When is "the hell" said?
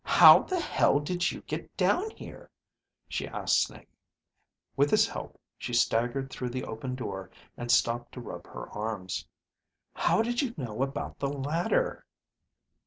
0.39-0.99